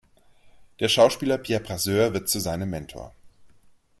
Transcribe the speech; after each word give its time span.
Der 0.79 0.89
Schauspieler 0.89 1.37
Pierre 1.37 1.61
Brasseur 1.61 2.11
wird 2.11 2.27
zu 2.27 2.39
seinem 2.39 2.71
Mentor. 2.71 3.13